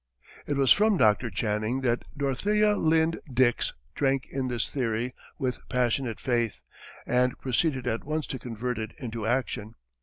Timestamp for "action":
9.27-9.75